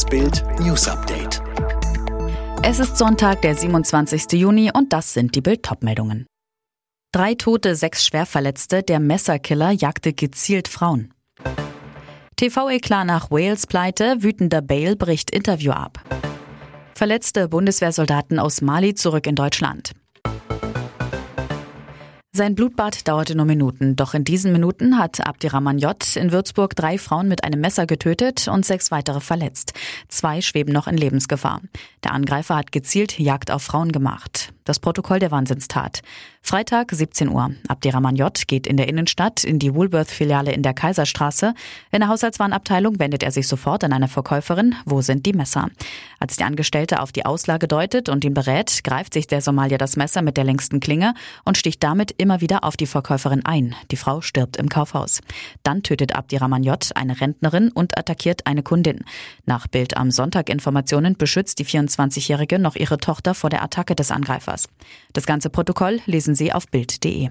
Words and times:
Das 0.00 0.08
Bild 0.08 0.42
News 0.60 0.88
Update. 0.88 1.42
Es 2.62 2.78
ist 2.78 2.96
Sonntag, 2.96 3.42
der 3.42 3.54
27. 3.54 4.32
Juni 4.32 4.70
und 4.72 4.94
das 4.94 5.12
sind 5.12 5.34
die 5.34 5.42
Bild 5.42 5.68
meldungen 5.82 6.24
Drei 7.12 7.34
Tote, 7.34 7.76
sechs 7.76 8.06
Schwerverletzte, 8.06 8.82
der 8.82 8.98
Messerkiller 8.98 9.72
jagte 9.72 10.14
gezielt 10.14 10.68
Frauen. 10.68 11.12
TV-Eklat 12.36 13.06
nach 13.06 13.30
Wales 13.30 13.66
Pleite, 13.66 14.22
wütender 14.22 14.62
Bale 14.62 14.96
bricht 14.96 15.30
Interview 15.32 15.72
ab. 15.72 16.02
Verletzte 16.94 17.50
Bundeswehrsoldaten 17.50 18.38
aus 18.38 18.62
Mali 18.62 18.94
zurück 18.94 19.26
in 19.26 19.34
Deutschland. 19.34 19.92
Sein 22.32 22.54
Blutbad 22.54 23.08
dauerte 23.08 23.34
nur 23.34 23.44
Minuten, 23.44 23.96
doch 23.96 24.14
in 24.14 24.22
diesen 24.22 24.52
Minuten 24.52 24.98
hat 24.98 25.26
Abdirahman 25.26 25.80
J. 25.80 25.96
in 26.14 26.30
Würzburg 26.30 26.76
drei 26.76 26.96
Frauen 26.96 27.26
mit 27.26 27.42
einem 27.42 27.60
Messer 27.60 27.86
getötet 27.86 28.46
und 28.46 28.64
sechs 28.64 28.92
weitere 28.92 29.18
verletzt. 29.18 29.74
Zwei 30.06 30.40
schweben 30.40 30.72
noch 30.72 30.86
in 30.86 30.96
Lebensgefahr. 30.96 31.60
Der 32.04 32.12
Angreifer 32.12 32.54
hat 32.54 32.70
gezielt 32.70 33.18
Jagd 33.18 33.50
auf 33.50 33.64
Frauen 33.64 33.90
gemacht. 33.90 34.52
Das 34.64 34.78
Protokoll 34.78 35.18
der 35.18 35.32
Wahnsinnstat. 35.32 36.02
Freitag 36.42 36.92
17 36.92 37.28
Uhr. 37.28 37.50
Abdirahman 37.66 38.14
J. 38.14 38.46
geht 38.46 38.68
in 38.68 38.76
der 38.76 38.88
Innenstadt 38.88 39.42
in 39.42 39.58
die 39.58 39.74
Woolworth-Filiale 39.74 40.52
in 40.52 40.62
der 40.62 40.74
Kaiserstraße. 40.74 41.54
In 41.90 42.00
der 42.00 42.08
Haushaltswarenabteilung 42.08 43.00
wendet 43.00 43.24
er 43.24 43.32
sich 43.32 43.48
sofort 43.48 43.82
an 43.82 43.92
eine 43.92 44.06
Verkäuferin. 44.06 44.76
Wo 44.84 45.00
sind 45.00 45.26
die 45.26 45.32
Messer? 45.32 45.68
Als 46.20 46.36
die 46.36 46.44
Angestellte 46.44 47.00
auf 47.00 47.10
die 47.10 47.26
Auslage 47.26 47.66
deutet 47.66 48.08
und 48.08 48.24
ihn 48.24 48.34
berät, 48.34 48.84
greift 48.84 49.14
sich 49.14 49.26
der 49.26 49.40
Somalier 49.40 49.78
das 49.78 49.96
Messer 49.96 50.22
mit 50.22 50.36
der 50.36 50.44
längsten 50.44 50.78
Klinge 50.78 51.14
und 51.44 51.58
sticht 51.58 51.82
damit 51.82 52.12
immer 52.20 52.40
wieder 52.40 52.62
auf 52.64 52.76
die 52.76 52.86
Verkäuferin 52.86 53.44
ein. 53.44 53.74
Die 53.90 53.96
Frau 53.96 54.20
stirbt 54.20 54.56
im 54.56 54.68
Kaufhaus. 54.68 55.20
Dann 55.62 55.82
tötet 55.82 56.14
Abdirahman 56.14 56.62
J. 56.62 56.78
eine 56.94 57.20
Rentnerin 57.20 57.70
und 57.72 57.98
attackiert 57.98 58.46
eine 58.46 58.62
Kundin. 58.62 59.04
Nach 59.46 59.66
Bild 59.66 59.96
am 59.96 60.10
Sonntag 60.10 60.48
Informationen 60.48 61.16
beschützt 61.16 61.58
die 61.58 61.66
24-Jährige 61.66 62.58
noch 62.58 62.76
ihre 62.76 62.98
Tochter 62.98 63.34
vor 63.34 63.50
der 63.50 63.62
Attacke 63.62 63.96
des 63.96 64.10
Angreifers. 64.10 64.68
Das 65.12 65.26
ganze 65.26 65.50
Protokoll 65.50 66.00
lesen 66.06 66.34
Sie 66.34 66.52
auf 66.52 66.68
Bild.de. 66.68 67.30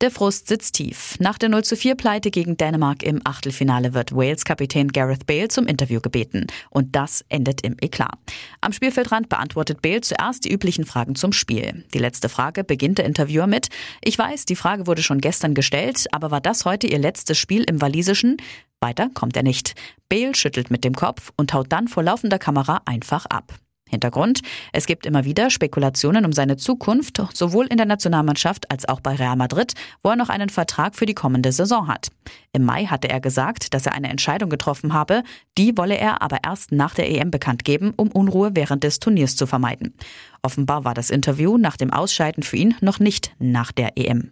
Der 0.00 0.10
Frust 0.10 0.48
sitzt 0.48 0.74
tief. 0.74 1.16
Nach 1.20 1.38
der 1.38 1.48
0 1.48 1.62
zu 1.62 1.76
4 1.76 1.94
Pleite 1.94 2.30
gegen 2.30 2.56
Dänemark 2.56 3.02
im 3.04 3.20
Achtelfinale 3.24 3.94
wird 3.94 4.14
Wales-Kapitän 4.14 4.88
Gareth 4.88 5.26
Bale 5.26 5.48
zum 5.48 5.66
Interview 5.66 6.00
gebeten. 6.00 6.48
Und 6.70 6.96
das 6.96 7.24
endet 7.28 7.60
im 7.62 7.76
Eklat. 7.80 8.18
Am 8.60 8.72
Spielfeldrand 8.72 9.28
beantwortet 9.28 9.82
Bale 9.82 10.00
zuerst 10.00 10.44
die 10.44 10.52
üblichen 10.52 10.84
Fragen 10.84 11.14
zum 11.14 11.32
Spiel. 11.32 11.84
Die 11.94 11.98
letzte 11.98 12.28
Frage 12.28 12.64
beginnt 12.64 12.98
der 12.98 13.04
Interviewer 13.04 13.46
mit, 13.46 13.68
ich 14.02 14.18
weiß, 14.18 14.46
die 14.46 14.56
Frage 14.56 14.86
wurde 14.86 15.02
schon 15.02 15.20
gestern 15.20 15.54
gestellt, 15.54 16.06
aber 16.12 16.30
war 16.30 16.40
das 16.40 16.64
heute 16.64 16.88
Ihr 16.88 16.98
letztes 16.98 17.38
Spiel 17.38 17.62
im 17.62 17.80
Walisischen? 17.80 18.38
Weiter 18.80 19.08
kommt 19.14 19.36
er 19.36 19.42
nicht. 19.44 19.74
Bale 20.08 20.34
schüttelt 20.34 20.70
mit 20.70 20.84
dem 20.84 20.94
Kopf 20.94 21.30
und 21.36 21.54
haut 21.54 21.72
dann 21.72 21.88
vor 21.88 22.02
laufender 22.02 22.38
Kamera 22.38 22.82
einfach 22.84 23.26
ab. 23.26 23.54
Hintergrund, 23.94 24.42
es 24.72 24.86
gibt 24.86 25.06
immer 25.06 25.24
wieder 25.24 25.50
Spekulationen 25.50 26.24
um 26.24 26.32
seine 26.32 26.56
Zukunft, 26.56 27.22
sowohl 27.32 27.66
in 27.66 27.76
der 27.76 27.86
Nationalmannschaft 27.86 28.70
als 28.70 28.88
auch 28.88 29.00
bei 29.00 29.14
Real 29.14 29.36
Madrid, 29.36 29.72
wo 30.02 30.10
er 30.10 30.16
noch 30.16 30.28
einen 30.28 30.50
Vertrag 30.50 30.94
für 30.94 31.06
die 31.06 31.14
kommende 31.14 31.52
Saison 31.52 31.88
hat. 31.88 32.08
Im 32.52 32.64
Mai 32.64 32.86
hatte 32.86 33.08
er 33.08 33.20
gesagt, 33.20 33.74
dass 33.74 33.86
er 33.86 33.94
eine 33.94 34.08
Entscheidung 34.08 34.50
getroffen 34.50 34.92
habe, 34.92 35.22
die 35.56 35.76
wolle 35.76 35.96
er 35.96 36.22
aber 36.22 36.38
erst 36.44 36.72
nach 36.72 36.94
der 36.94 37.10
EM 37.10 37.30
bekannt 37.30 37.64
geben, 37.64 37.94
um 37.96 38.10
Unruhe 38.12 38.50
während 38.54 38.84
des 38.84 39.00
Turniers 39.00 39.36
zu 39.36 39.46
vermeiden. 39.46 39.94
Offenbar 40.42 40.84
war 40.84 40.94
das 40.94 41.10
Interview 41.10 41.56
nach 41.56 41.76
dem 41.76 41.92
Ausscheiden 41.92 42.42
für 42.42 42.56
ihn 42.56 42.74
noch 42.80 43.00
nicht 43.00 43.32
nach 43.38 43.72
der 43.72 43.96
EM. 43.96 44.30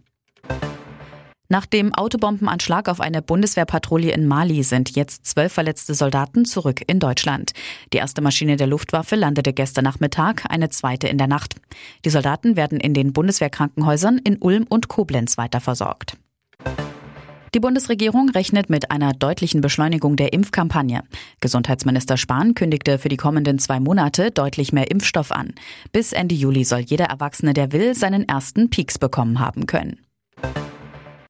Nach 1.53 1.67
dem 1.67 1.95
Autobombenanschlag 1.95 2.89
auf 2.89 2.99
eine 3.03 3.21
Bundeswehrpatrouille 3.21 4.11
in 4.13 4.27
Mali 4.27 4.63
sind 4.63 4.97
jetzt 4.97 5.27
zwölf 5.27 5.53
verletzte 5.53 5.93
Soldaten 5.93 6.47
zurück 6.47 6.81
in 6.87 6.99
Deutschland. 6.99 7.53
Die 7.93 7.99
erste 7.99 8.23
Maschine 8.23 8.57
der 8.57 8.67
Luftwaffe 8.67 9.17
landete 9.17 9.53
gestern 9.53 9.85
Nachmittag, 9.85 10.47
eine 10.49 10.71
zweite 10.71 11.09
in 11.09 11.19
der 11.19 11.27
Nacht. 11.27 11.57
Die 12.07 12.09
Soldaten 12.09 12.57
werden 12.57 12.81
in 12.81 12.95
den 12.95 13.13
Bundeswehrkrankenhäusern 13.13 14.17
in 14.17 14.39
Ulm 14.39 14.65
und 14.67 14.89
Koblenz 14.89 15.37
weiter 15.37 15.61
versorgt. 15.61 16.17
Die 17.55 17.61
Bundesregierung 17.61 18.31
rechnet 18.31 18.71
mit 18.71 18.91
einer 18.91 19.13
deutlichen 19.13 19.61
Beschleunigung 19.61 20.17
der 20.17 20.33
Impfkampagne. 20.33 21.03
Gesundheitsminister 21.43 22.17
Spahn 22.17 22.55
kündigte 22.55 22.99
für 22.99 23.11
die 23.11 23.19
kommenden 23.19 23.59
zwei 23.59 23.79
Monate 23.79 24.31
deutlich 24.31 24.73
mehr 24.73 24.91
Impfstoff 24.91 25.31
an. 25.31 25.53
Bis 25.93 26.15
Ende 26.15 26.35
Juli 26.35 26.65
soll 26.65 26.81
jeder 26.81 27.11
Erwachsene, 27.11 27.53
der 27.53 27.73
will, 27.73 27.95
seinen 27.95 28.27
ersten 28.27 28.71
Peaks 28.71 28.99
bekommen 28.99 29.39
haben 29.39 29.67
können. 29.67 30.02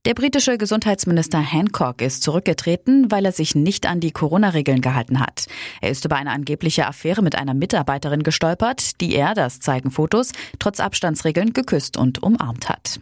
Der 0.05 0.15
britische 0.15 0.59
Gesundheitsminister 0.59 1.39
Hancock 1.39 2.03
ist 2.03 2.25
zurückgetreten, 2.25 3.13
weil 3.13 3.25
er 3.25 3.31
sich 3.31 3.55
nicht 3.55 3.87
an 3.87 4.01
die 4.01 4.11
Corona-Regeln 4.11 4.81
gehalten 4.81 5.21
hat. 5.21 5.47
Er 5.81 5.91
ist 5.91 6.05
über 6.05 6.17
eine 6.17 6.33
angebliche 6.33 6.89
Affäre 6.89 7.23
mit 7.23 7.37
einer 7.37 7.55
Mitarbeiterin 7.55 8.25
gestolpert, 8.25 9.01
die 9.01 9.15
er, 9.15 9.35
das 9.35 9.61
zeigen 9.61 9.93
Fotos, 9.93 10.33
trotz 10.59 10.81
Abstandsregeln 10.81 11.53
geküsst 11.53 11.97
und 11.97 12.21
umarmt 12.21 12.69
hat. 12.69 12.99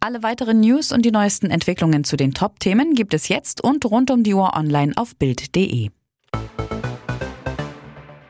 Alle 0.00 0.22
weiteren 0.22 0.60
News 0.60 0.90
und 0.90 1.04
die 1.04 1.10
neuesten 1.10 1.50
Entwicklungen 1.50 2.02
zu 2.02 2.16
den 2.16 2.32
Top-Themen 2.32 2.94
gibt 2.94 3.12
es 3.12 3.28
jetzt 3.28 3.62
und 3.62 3.84
rund 3.84 4.10
um 4.10 4.22
die 4.22 4.32
Uhr 4.32 4.56
online 4.56 4.94
auf 4.96 5.16
Bild.de. 5.16 5.90